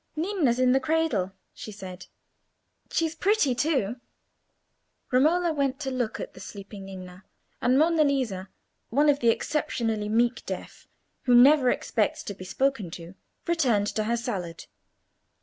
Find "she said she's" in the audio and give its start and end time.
1.53-3.13